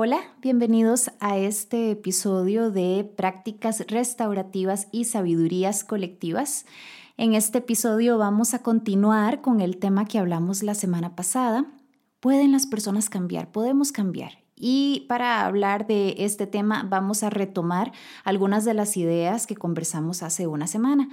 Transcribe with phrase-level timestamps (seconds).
[0.00, 6.66] Hola, bienvenidos a este episodio de Prácticas Restaurativas y Sabidurías Colectivas.
[7.16, 11.64] En este episodio vamos a continuar con el tema que hablamos la semana pasada.
[12.20, 13.50] ¿Pueden las personas cambiar?
[13.50, 14.38] ¿Podemos cambiar?
[14.54, 17.90] Y para hablar de este tema vamos a retomar
[18.22, 21.08] algunas de las ideas que conversamos hace una semana.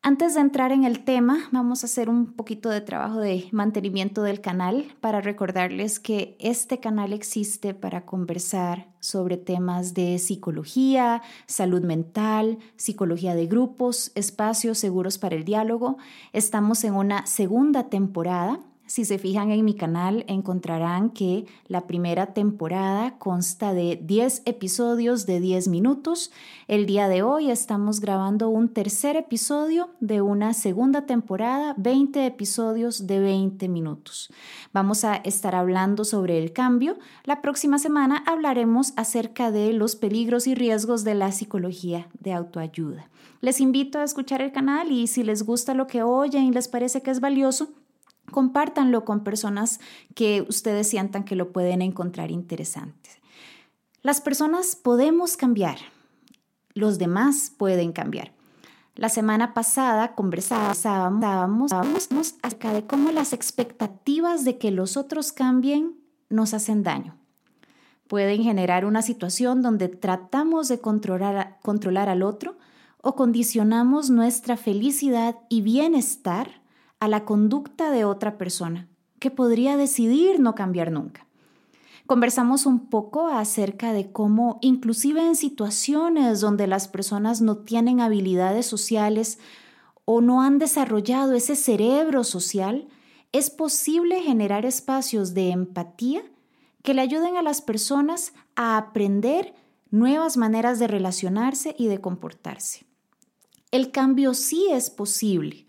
[0.00, 4.22] Antes de entrar en el tema, vamos a hacer un poquito de trabajo de mantenimiento
[4.22, 11.82] del canal para recordarles que este canal existe para conversar sobre temas de psicología, salud
[11.82, 15.98] mental, psicología de grupos, espacios seguros para el diálogo.
[16.32, 22.32] Estamos en una segunda temporada si se fijan en mi canal, encontrarán que la primera
[22.32, 26.32] temporada consta de 10 episodios de 10 minutos.
[26.68, 33.06] El día de hoy estamos grabando un tercer episodio de una segunda temporada, 20 episodios
[33.06, 34.32] de 20 minutos.
[34.72, 36.98] Vamos a estar hablando sobre el cambio.
[37.24, 43.10] La próxima semana hablaremos acerca de los peligros y riesgos de la psicología de autoayuda.
[43.42, 46.68] Les invito a escuchar el canal y si les gusta lo que oyen y les
[46.68, 47.68] parece que es valioso,
[48.38, 49.80] Compártanlo con personas
[50.14, 53.10] que ustedes sientan que lo pueden encontrar interesante.
[54.00, 55.78] Las personas podemos cambiar,
[56.72, 58.32] los demás pueden cambiar.
[58.94, 65.96] La semana pasada conversábamos acerca de cómo las expectativas de que los otros cambien
[66.28, 67.16] nos hacen daño.
[68.06, 72.56] Pueden generar una situación donde tratamos de controlar, controlar al otro
[73.02, 76.67] o condicionamos nuestra felicidad y bienestar
[77.00, 81.26] a la conducta de otra persona, que podría decidir no cambiar nunca.
[82.06, 88.64] Conversamos un poco acerca de cómo, inclusive en situaciones donde las personas no tienen habilidades
[88.64, 89.38] sociales
[90.06, 92.88] o no han desarrollado ese cerebro social,
[93.32, 96.22] es posible generar espacios de empatía
[96.82, 99.54] que le ayuden a las personas a aprender
[99.90, 102.86] nuevas maneras de relacionarse y de comportarse.
[103.70, 105.67] El cambio sí es posible,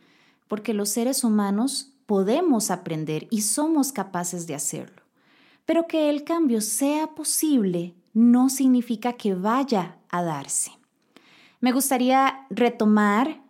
[0.50, 5.04] porque los seres humanos podemos aprender y somos capaces de hacerlo.
[5.66, 10.72] Pero que el cambio sea posible no significa que vaya a darse.
[11.62, 13.42] Me gustaría retomar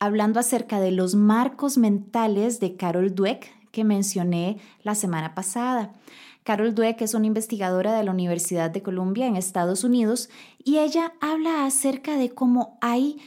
[0.00, 5.94] hablando acerca de los marcos mentales de Carol Dweck que mencioné la semana pasada.
[6.42, 10.30] Carol Dweck es una investigadora de la Universidad de Columbia en Estados Unidos
[10.64, 13.18] y ella habla acerca de cómo hay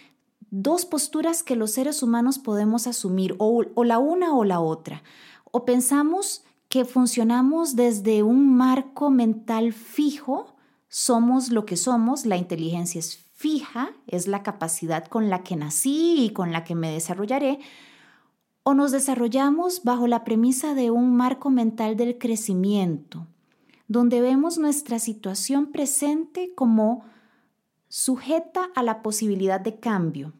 [0.55, 5.01] dos posturas que los seres humanos podemos asumir, o, la una o la otra.
[5.51, 10.53] O pensamos que funcionamos desde un marco mental fijo,
[10.89, 16.23] somos lo que somos, la inteligencia es fija, es la capacidad con la que nací
[16.23, 17.57] y con la que me desarrollaré,
[18.61, 23.25] o nos desarrollamos bajo la premisa de un marco mental del crecimiento,
[23.87, 27.05] donde vemos nuestra situación presente como
[27.89, 30.33] sujeta a la posibilidad de cambio,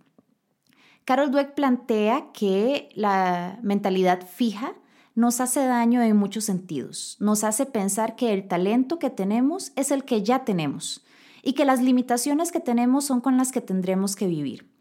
[1.05, 4.73] Carol Dweck plantea que la mentalidad fija
[5.15, 7.17] nos hace daño en muchos sentidos.
[7.19, 11.03] Nos hace pensar que el talento que tenemos es el que ya tenemos
[11.43, 14.71] y que las limitaciones que tenemos son con las que tendremos que vivir.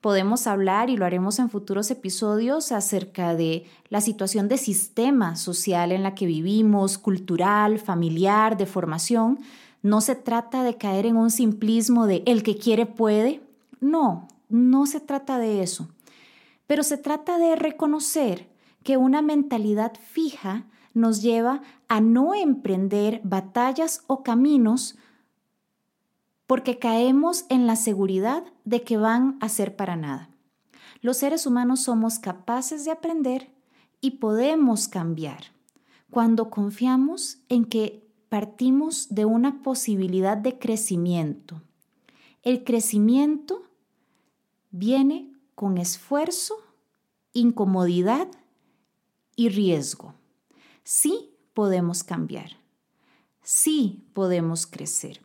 [0.00, 5.92] Podemos hablar, y lo haremos en futuros episodios, acerca de la situación de sistema social
[5.92, 9.38] en la que vivimos, cultural, familiar, de formación.
[9.80, 13.42] No se trata de caer en un simplismo de el que quiere puede.
[13.80, 15.88] No, no se trata de eso,
[16.66, 18.48] pero se trata de reconocer
[18.84, 24.96] que una mentalidad fija nos lleva a no emprender batallas o caminos
[26.46, 30.28] porque caemos en la seguridad de que van a ser para nada.
[31.00, 33.50] Los seres humanos somos capaces de aprender
[34.00, 35.44] y podemos cambiar
[36.10, 41.62] cuando confiamos en que partimos de una posibilidad de crecimiento.
[42.42, 43.62] El crecimiento
[44.72, 46.56] viene con esfuerzo,
[47.32, 48.28] incomodidad
[49.36, 50.14] y riesgo.
[50.82, 52.56] Sí podemos cambiar,
[53.42, 55.20] sí podemos crecer.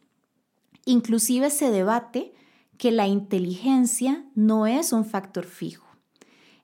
[0.85, 2.33] Inclusive se debate
[2.77, 5.88] que la inteligencia no es un factor fijo.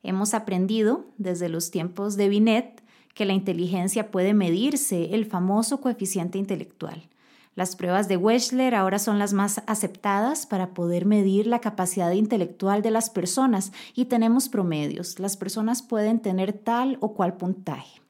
[0.04, 2.84] Hemos aprendido desde los tiempos de Binet
[3.16, 7.10] que la inteligencia puede medirse, el famoso coeficiente intelectual.
[7.56, 12.82] Las pruebas de Wechsler ahora son las más aceptadas para poder medir la capacidad intelectual
[12.82, 15.20] de las personas y tenemos promedios.
[15.20, 18.02] Las personas pueden tener tal o cual puntaje.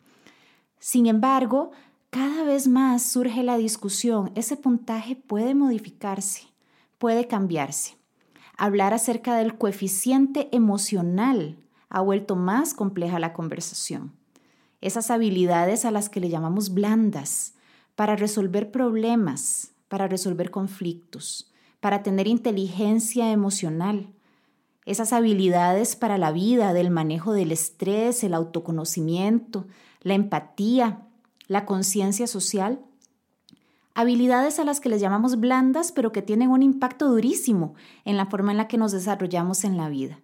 [0.80, 1.72] Sin embargo,
[2.10, 6.44] cada vez más surge la discusión, ese puntaje puede modificarse,
[6.98, 7.98] puede cambiarse.
[8.57, 11.57] Hablar acerca del coeficiente emocional
[11.89, 14.13] ha vuelto más compleja la conversación.
[14.80, 17.56] Esas habilidades a las que le llamamos blandas,
[17.95, 24.07] para resolver problemas, para resolver conflictos, para tener inteligencia emocional,
[24.86, 29.66] esas habilidades para la vida del manejo del estrés, el autoconocimiento,
[30.01, 31.01] la empatía,
[31.48, 32.81] la conciencia social.
[33.94, 38.25] Habilidades a las que les llamamos blandas, pero que tienen un impacto durísimo en la
[38.25, 40.19] forma en la que nos desarrollamos en la vida.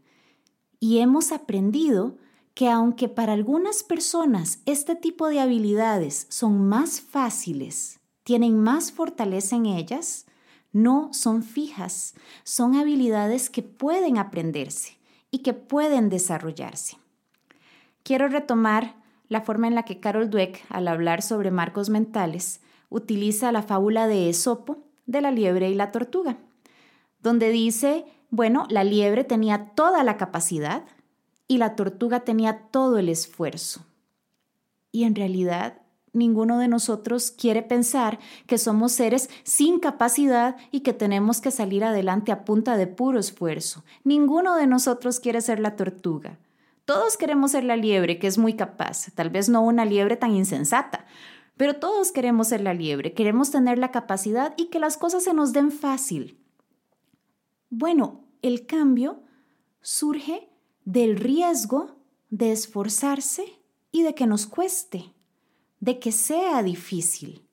[0.80, 2.18] Y hemos aprendido
[2.60, 9.56] que aunque para algunas personas este tipo de habilidades son más fáciles, tienen más fortaleza
[9.56, 10.26] en ellas,
[10.74, 14.98] no son fijas, son habilidades que pueden aprenderse
[15.32, 16.98] y que pueden desarrollarse.
[18.04, 18.98] Quiero retomar
[19.30, 22.60] la forma en la que Carol Dweck, al hablar sobre marcos mentales,
[22.90, 26.36] utiliza la fábula de Esopo de la liebre y la tortuga,
[27.22, 30.84] donde dice, bueno, la liebre tenía toda la capacidad,
[31.50, 33.86] y la tortuga tenía todo el esfuerzo.
[34.92, 35.82] Y en realidad
[36.14, 41.84] ninguno de nosotros quiere pensar que somos seres sin capacidad y que tenemos que salir
[41.84, 43.84] adelante a punta de puro esfuerzo.
[44.04, 46.40] Ninguno de nosotros quiere ser la tortuga.
[46.86, 50.36] Todos queremos ser la liebre, que es muy capaz, tal vez no una liebre tan
[50.36, 51.06] insensata,
[51.58, 55.34] pero todos queremos ser la liebre, queremos tener la capacidad y que las cosas se
[55.34, 56.40] nos den fácil.
[57.70, 59.24] Bueno, el cambio
[59.82, 60.49] surge
[60.90, 61.92] del riesgo
[62.32, 63.46] de esforzarse
[63.92, 65.14] y de que nos cueste,
[65.80, 67.46] de que sea difícil.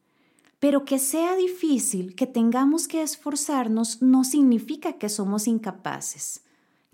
[0.59, 6.45] Pero que sea difícil, que tengamos que esforzarnos, no significa que somos incapaces,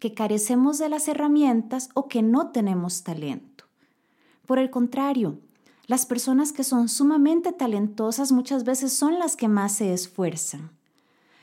[0.00, 3.66] que carecemos de las herramientas o que no tenemos talento.
[4.44, 5.38] Por el contrario,
[5.86, 10.72] las personas que son sumamente talentosas muchas veces son las que más se esfuerzan.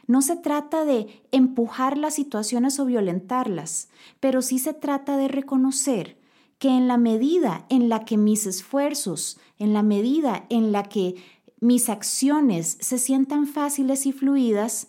[0.09, 3.89] No se trata de empujar las situaciones o violentarlas,
[4.19, 6.17] pero sí se trata de reconocer
[6.57, 11.13] que en la medida en la que mis esfuerzos, en la medida en la que
[11.59, 14.87] mis acciones se sientan fáciles y fluidas,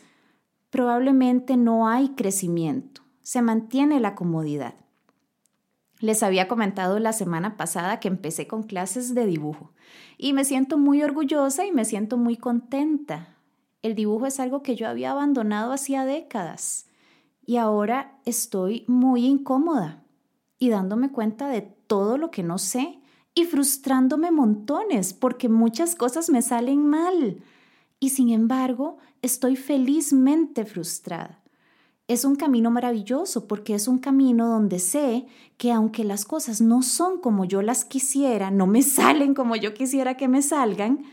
[0.71, 4.75] probablemente no hay crecimiento, se mantiene la comodidad.
[5.99, 9.75] Les había comentado la semana pasada que empecé con clases de dibujo
[10.17, 13.37] y me siento muy orgullosa y me siento muy contenta
[13.83, 16.87] el dibujo es algo que yo había abandonado hacía décadas
[17.47, 20.05] y ahora estoy muy incómoda
[20.59, 23.01] y dándome cuenta de todo lo que no sé
[23.35, 27.43] y frustrándome montones porque muchas cosas me salen mal.
[27.99, 31.43] Y sin embargo, estoy felizmente frustrada.
[32.09, 36.83] Es un camino maravilloso porque es un camino donde sé que aunque las cosas no
[36.83, 41.05] son como yo las quisiera, no me salen como yo quisiera que me salgan,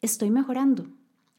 [0.00, 0.86] estoy mejorando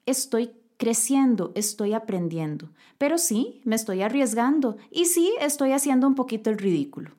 [0.06, 6.50] estoy creciendo, estoy aprendiendo, pero sí, me estoy arriesgando y sí, estoy haciendo un poquito
[6.50, 7.12] el ridículo.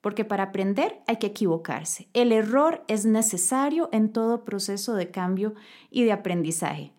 [0.00, 2.08] Porque para aprender hay que equivocarse.
[2.12, 5.54] El error es necesario en todo proceso de cambio
[5.90, 6.92] y de aprendizaje.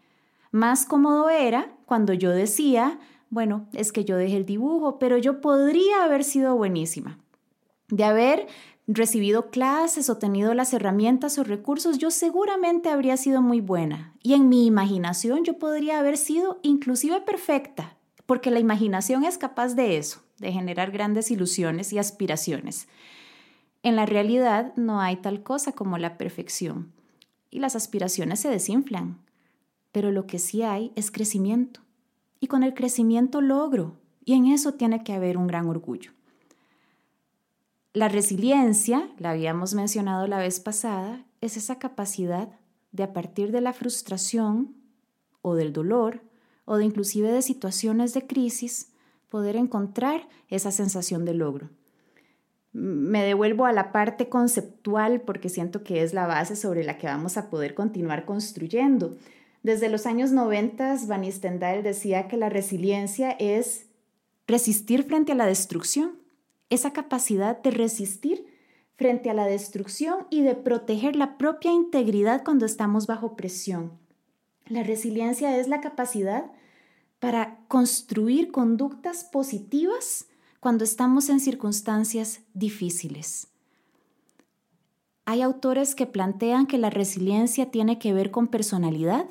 [0.52, 3.00] Más cómodo era cuando yo decía,
[3.30, 7.20] bueno, es que yo dejé el dibujo, pero yo podría haber sido buenísima.
[7.90, 8.48] De haber
[8.88, 14.14] recibido clases o tenido las herramientas o recursos, yo seguramente habría sido muy buena.
[14.22, 19.76] Y en mi imaginación yo podría haber sido inclusive perfecta, porque la imaginación es capaz
[19.76, 22.88] de eso, de generar grandes ilusiones y aspiraciones.
[23.84, 26.92] En la realidad no hay tal cosa como la perfección
[27.50, 29.20] y las aspiraciones se desinflan,
[29.92, 31.82] pero lo que sí hay es crecimiento.
[32.40, 36.12] Y con el crecimiento logro, y en eso tiene que haber un gran orgullo.
[37.94, 42.50] La resiliencia, la habíamos mencionado la vez pasada, es esa capacidad
[42.92, 44.74] de a partir de la frustración
[45.44, 46.22] o del dolor
[46.66, 48.92] o de inclusive de situaciones de crisis
[49.30, 51.70] poder encontrar esa sensación de logro.
[52.72, 57.06] Me devuelvo a la parte conceptual porque siento que es la base sobre la que
[57.06, 59.16] vamos a poder continuar construyendo.
[59.62, 63.86] Desde los años 90, Van Stendhal decía que la resiliencia es
[64.48, 66.23] resistir frente a la destrucción
[66.70, 68.46] esa capacidad de resistir
[68.96, 73.94] frente a la destrucción y de proteger la propia integridad cuando estamos bajo presión.
[74.68, 76.52] La resiliencia es la capacidad
[77.20, 80.28] para construir conductas positivas
[80.60, 83.48] cuando estamos en circunstancias difíciles.
[85.26, 89.26] Hay autores que plantean que la resiliencia tiene que ver con personalidad,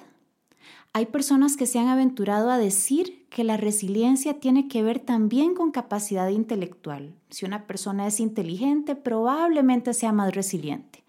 [0.94, 5.54] hay personas que se han aventurado a decir que la resiliencia tiene que ver también
[5.54, 7.14] con capacidad intelectual.
[7.30, 11.02] Si una persona es inteligente, probablemente sea más resiliente.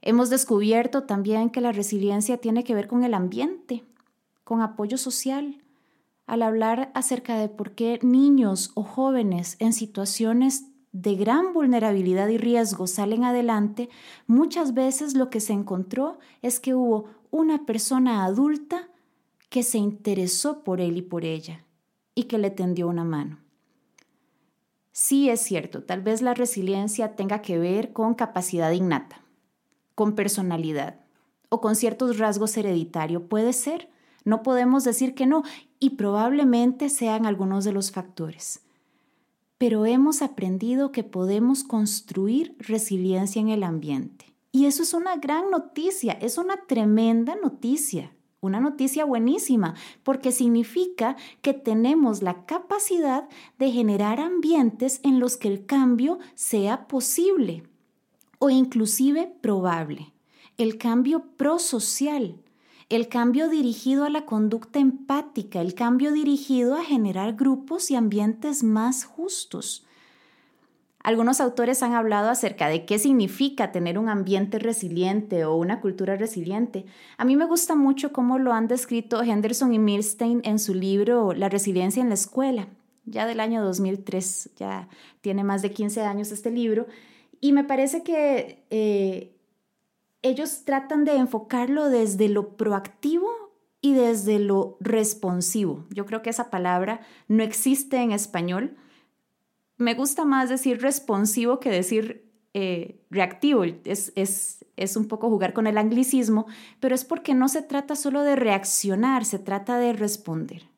[0.00, 3.84] Hemos descubierto también que la resiliencia tiene que ver con el ambiente,
[4.42, 5.62] con apoyo social.
[6.26, 12.38] Al hablar acerca de por qué niños o jóvenes en situaciones de gran vulnerabilidad y
[12.38, 13.90] riesgo salen adelante,
[14.26, 18.88] muchas veces lo que se encontró es que hubo una persona adulta
[19.48, 21.64] que se interesó por él y por ella
[22.14, 23.38] y que le tendió una mano.
[24.92, 29.22] Sí es cierto, tal vez la resiliencia tenga que ver con capacidad innata,
[29.94, 31.00] con personalidad
[31.48, 33.22] o con ciertos rasgos hereditarios.
[33.28, 33.88] Puede ser,
[34.24, 35.44] no podemos decir que no,
[35.78, 38.62] y probablemente sean algunos de los factores.
[39.56, 44.34] Pero hemos aprendido que podemos construir resiliencia en el ambiente.
[44.50, 51.16] Y eso es una gran noticia, es una tremenda noticia, una noticia buenísima, porque significa
[51.42, 53.28] que tenemos la capacidad
[53.58, 57.64] de generar ambientes en los que el cambio sea posible
[58.38, 60.12] o inclusive probable.
[60.56, 62.36] El cambio prosocial,
[62.88, 68.62] el cambio dirigido a la conducta empática, el cambio dirigido a generar grupos y ambientes
[68.62, 69.84] más justos.
[71.02, 76.16] Algunos autores han hablado acerca de qué significa tener un ambiente resiliente o una cultura
[76.16, 76.86] resiliente.
[77.16, 81.32] A mí me gusta mucho cómo lo han descrito Henderson y Milstein en su libro
[81.34, 82.68] La resiliencia en la escuela,
[83.04, 84.88] ya del año 2003, ya
[85.20, 86.86] tiene más de 15 años este libro,
[87.40, 89.36] y me parece que eh,
[90.22, 93.28] ellos tratan de enfocarlo desde lo proactivo
[93.80, 95.86] y desde lo responsivo.
[95.90, 98.76] Yo creo que esa palabra no existe en español.
[99.78, 103.62] Me gusta más decir responsivo que decir eh, reactivo.
[103.62, 106.46] Es, es, es un poco jugar con el anglicismo,
[106.80, 110.68] pero es porque no se trata solo de reaccionar, se trata de responder.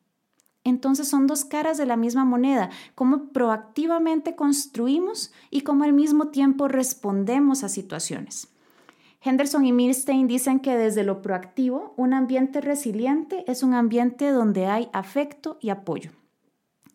[0.63, 6.27] Entonces son dos caras de la misma moneda, cómo proactivamente construimos y cómo al mismo
[6.27, 8.47] tiempo respondemos a situaciones.
[9.23, 14.67] Henderson y Milstein dicen que desde lo proactivo, un ambiente resiliente es un ambiente donde
[14.67, 16.11] hay afecto y apoyo.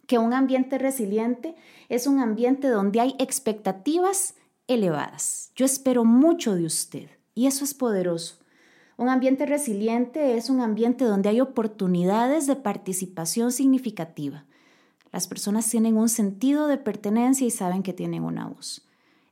[0.07, 1.55] Que un ambiente resiliente
[1.89, 4.35] es un ambiente donde hay expectativas
[4.69, 5.53] elevadas.
[5.55, 8.37] Yo espero mucho de usted y eso es poderoso.
[8.97, 14.47] Un ambiente resiliente es un ambiente donde hay oportunidades de participación significativa.
[15.13, 18.87] Las personas tienen un sentido de pertenencia y saben que tienen una voz.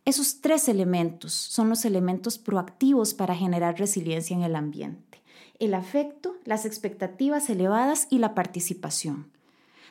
[0.05, 5.23] Esos tres elementos son los elementos proactivos para generar resiliencia en el ambiente.
[5.59, 9.34] El afecto, las expectativas elevadas y la participación.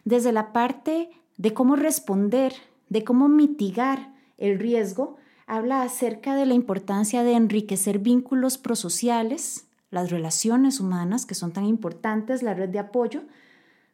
[0.06, 2.54] Desde la parte de cómo responder,
[2.90, 5.18] de cómo mitigar el riesgo,
[5.48, 11.66] habla acerca de la importancia de enriquecer vínculos prosociales, las relaciones humanas que son tan
[11.66, 13.22] importantes, la red de apoyo,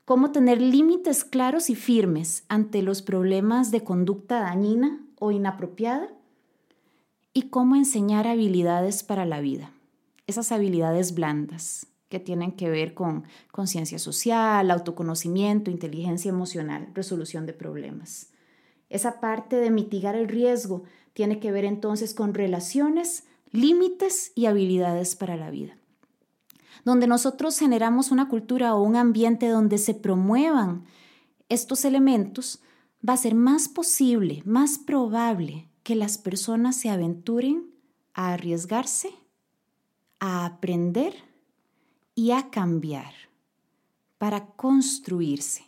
[0.05, 6.09] cómo tener límites claros y firmes ante los problemas de conducta dañina o inapropiada
[7.33, 9.71] y cómo enseñar habilidades para la vida,
[10.25, 17.53] esas habilidades blandas que tienen que ver con conciencia social, autoconocimiento, inteligencia emocional, resolución de
[17.53, 18.31] problemas.
[18.89, 25.15] Esa parte de mitigar el riesgo tiene que ver entonces con relaciones, límites y habilidades
[25.15, 25.77] para la vida.
[26.83, 30.85] Donde nosotros generamos una cultura o un ambiente donde se promuevan
[31.49, 32.61] estos elementos,
[33.07, 37.69] va a ser más posible, más probable que las personas se aventuren
[38.13, 39.09] a arriesgarse,
[40.19, 41.28] a aprender
[42.19, 43.13] y a cambiar
[44.17, 45.63] para construirse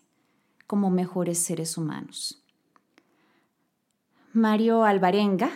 [0.68, 2.44] como mejores seres humanos.
[4.34, 5.50] Mario Alvarenga,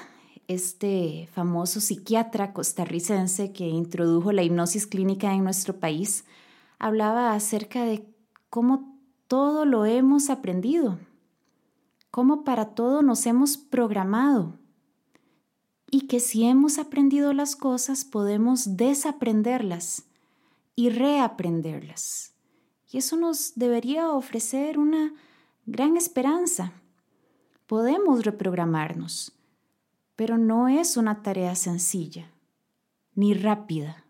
[0.48, 6.24] este famoso psiquiatra costarricense que introdujo la hipnosis clínica en nuestro país,
[6.80, 8.08] hablaba acerca de
[8.50, 8.98] cómo
[9.28, 10.98] todo lo hemos aprendido
[12.10, 14.58] cómo para todo nos hemos programado
[15.92, 20.06] y que si hemos aprendido las cosas podemos desaprenderlas
[20.76, 22.34] y reaprenderlas.
[22.92, 25.14] Y eso nos debería ofrecer una
[25.66, 26.74] gran esperanza.
[27.68, 29.34] Podemos reprogramarnos,
[30.16, 32.32] pero no es una tarea sencilla,
[33.16, 34.06] ni rápida,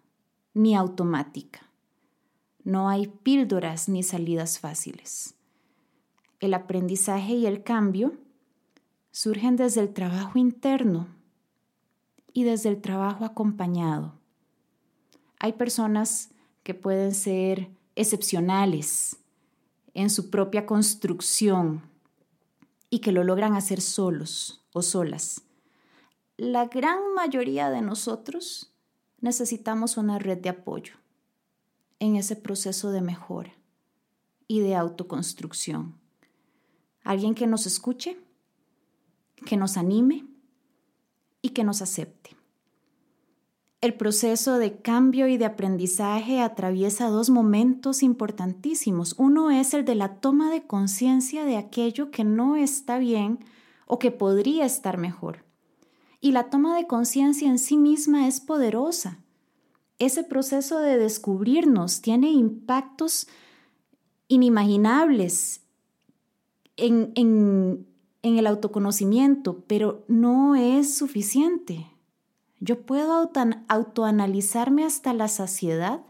[0.53, 1.61] ni automática.
[2.63, 5.35] No hay píldoras ni salidas fáciles
[6.45, 8.13] el aprendizaje y el cambio
[9.11, 11.07] surgen desde el trabajo interno
[12.33, 14.13] y desde el trabajo acompañado.
[15.39, 16.29] Hay personas
[16.65, 19.17] que pueden ser excepcionales
[19.93, 21.83] en su propia construcción
[22.89, 25.43] y que lo logran hacer solos o solas.
[26.37, 28.73] La gran mayoría de nosotros
[29.21, 30.95] necesitamos una red de apoyo
[31.99, 33.53] en ese proceso de mejora
[34.47, 35.95] y de autoconstrucción
[37.05, 38.17] alguien que nos escuche,
[39.45, 40.25] que nos anime
[41.41, 42.35] y que nos acepte.
[43.85, 49.13] El proceso de cambio y de aprendizaje atraviesa dos momentos importantísimos.
[49.19, 53.37] Uno es el de la toma de conciencia de aquello que no está bien
[53.85, 55.45] o que podría estar mejor.
[56.19, 59.19] Y la toma de conciencia en sí misma es poderosa.
[59.99, 63.27] Ese proceso de descubrirnos tiene impactos
[64.27, 65.61] inimaginables
[66.75, 67.85] en, en,
[68.23, 71.85] el autoconocimiento, pero no es suficiente.
[72.65, 73.29] Yo puedo
[73.67, 76.01] autoanalizarme hasta la saciedad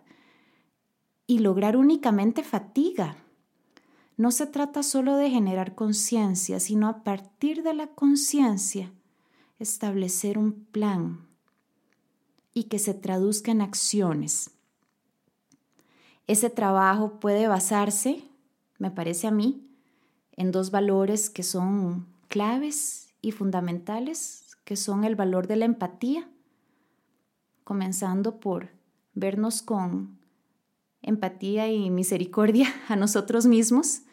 [1.28, 3.18] y lograr únicamente fatiga.
[4.16, 8.90] No se trata solo de generar conciencia, sino a partir de la conciencia
[9.60, 11.28] establecer un plan
[12.54, 14.52] y que se traduzca en acciones.
[16.26, 18.24] Ese trabajo puede basarse,
[18.78, 19.68] me parece a mí,
[20.32, 26.30] en dos valores que son claves y fundamentales, que son el valor de la empatía,
[27.66, 28.70] comenzando por
[29.14, 30.18] vernos con
[31.02, 34.04] empatía y misericordia a nosotros mismos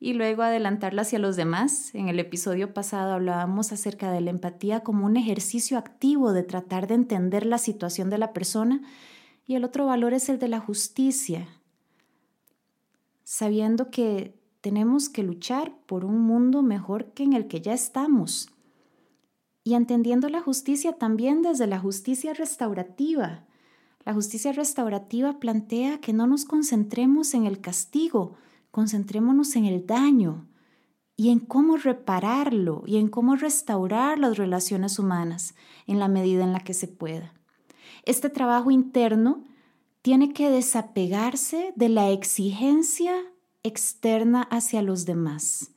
[0.00, 1.94] y luego adelantarla hacia los demás.
[1.94, 6.86] En el episodio pasado hablábamos acerca de la empatía como un ejercicio activo de tratar
[6.86, 8.80] de entender la situación de la persona
[9.46, 11.46] y el otro valor es el de la justicia,
[13.24, 18.48] sabiendo que tenemos que luchar por un mundo mejor que en el que ya estamos.
[19.64, 23.44] Y entendiendo la justicia también desde la justicia restaurativa.
[24.04, 28.34] La justicia restaurativa plantea que no nos concentremos en el castigo,
[28.70, 30.48] concentrémonos en el daño
[31.16, 35.54] y en cómo repararlo y en cómo restaurar las relaciones humanas
[35.86, 37.32] en la medida en la que se pueda.
[38.04, 39.44] Este trabajo interno
[40.02, 43.14] tiene que desapegarse de la exigencia
[43.62, 45.70] externa hacia los demás.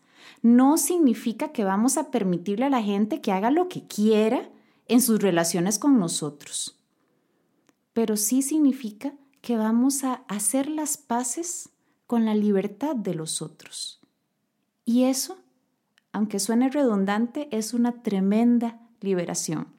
[0.46, 4.48] No significa que vamos a permitirle a la gente que haga lo que quiera
[4.88, 6.80] en sus relaciones con nosotros,
[7.94, 11.70] pero sí significa que vamos a hacer las paces
[12.06, 14.00] con la libertad de los otros.
[14.86, 15.40] Y eso,
[16.12, 19.70] aunque suene redundante, es una tremenda liberación.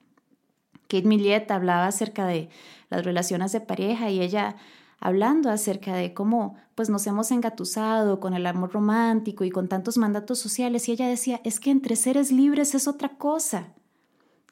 [0.88, 2.48] Kate Millett hablaba acerca de
[2.90, 4.57] las relaciones de pareja y ella
[4.98, 9.96] hablando acerca de cómo pues nos hemos engatusado con el amor romántico y con tantos
[9.98, 13.72] mandatos sociales y ella decía, es que entre seres libres es otra cosa.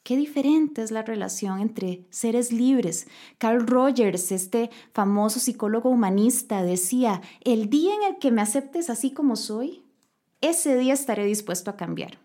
[0.03, 3.07] Qué diferente es la relación entre seres libres.
[3.39, 9.13] Carl Rogers, este famoso psicólogo humanista, decía, el día en el que me aceptes así
[9.13, 9.83] como soy,
[10.43, 12.19] ese día estaré dispuesto a cambiar.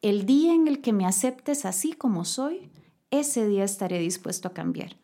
[0.00, 2.70] El día en el que me aceptes así como soy,
[3.10, 4.96] ese día estaré dispuesto a cambiar.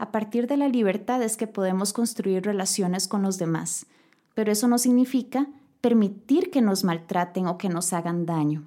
[0.00, 3.84] A partir de la libertad es que podemos construir relaciones con los demás,
[4.32, 5.46] pero eso no significa
[5.82, 8.66] permitir que nos maltraten o que nos hagan daño.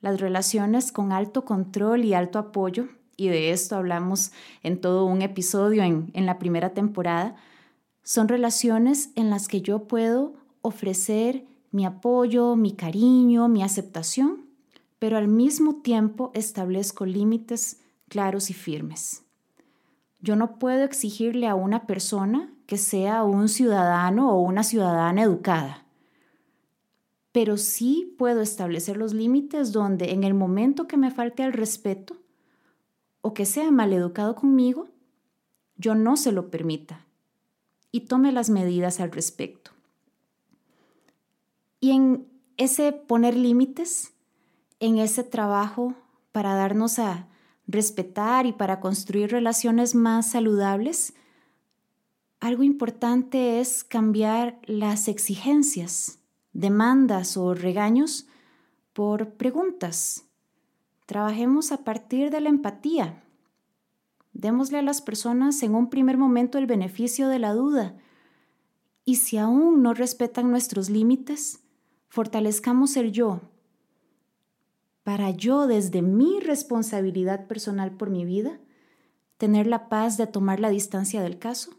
[0.00, 4.30] Las relaciones con alto control y alto apoyo, y de esto hablamos
[4.62, 7.34] en todo un episodio en, en la primera temporada,
[8.04, 14.46] son relaciones en las que yo puedo ofrecer mi apoyo, mi cariño, mi aceptación,
[15.00, 19.24] pero al mismo tiempo establezco límites claros y firmes.
[20.20, 25.86] Yo no puedo exigirle a una persona que sea un ciudadano o una ciudadana educada,
[27.32, 32.16] pero sí puedo establecer los límites donde en el momento que me falte el respeto
[33.22, 34.88] o que sea maleducado conmigo,
[35.76, 37.06] yo no se lo permita
[37.92, 39.70] y tome las medidas al respecto.
[41.80, 44.12] Y en ese poner límites,
[44.80, 45.94] en ese trabajo
[46.32, 47.29] para darnos a
[47.70, 51.14] respetar y para construir relaciones más saludables,
[52.40, 56.18] algo importante es cambiar las exigencias,
[56.52, 58.26] demandas o regaños
[58.92, 60.24] por preguntas.
[61.06, 63.22] Trabajemos a partir de la empatía.
[64.32, 67.96] Démosle a las personas en un primer momento el beneficio de la duda.
[69.04, 71.60] Y si aún no respetan nuestros límites,
[72.08, 73.40] fortalezcamos el yo
[75.02, 78.60] para yo desde mi responsabilidad personal por mi vida,
[79.38, 81.72] tener la paz de tomar la distancia del caso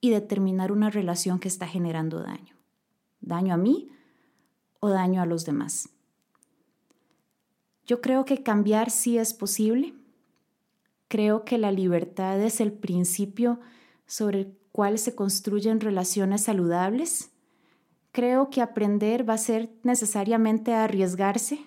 [0.00, 2.54] y determinar una relación que está generando daño.
[3.20, 3.90] Daño a mí
[4.80, 5.88] o daño a los demás.
[7.86, 9.94] Yo creo que cambiar sí es posible.
[11.08, 13.60] Creo que la libertad es el principio
[14.06, 17.30] sobre el cual se construyen relaciones saludables.
[18.12, 21.60] Creo que aprender va a ser necesariamente arriesgarse,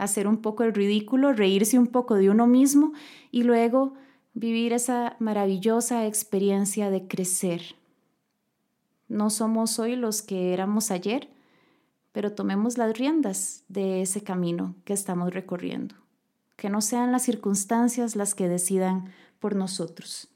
[0.00, 2.92] hacer un poco el ridículo, reírse un poco de uno mismo
[3.30, 3.92] y luego
[4.32, 7.76] vivir esa maravillosa experiencia de crecer.
[9.08, 11.28] No somos hoy los que éramos ayer,
[12.12, 15.94] pero tomemos las riendas de ese camino que estamos recorriendo.
[16.56, 20.28] Que no sean las circunstancias las que decidan por nosotros.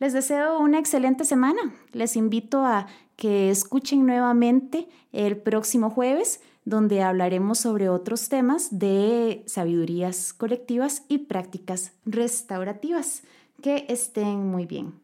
[0.00, 1.60] Les deseo una excelente semana.
[1.92, 9.42] Les invito a que escuchen nuevamente el próximo jueves donde hablaremos sobre otros temas de
[9.46, 13.22] sabidurías colectivas y prácticas restaurativas.
[13.60, 14.94] Que estén muy bien.